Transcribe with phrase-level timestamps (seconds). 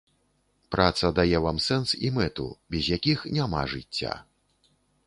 [0.75, 4.21] Праца дае вам сэнс і мэту, без якіх няма жыцця.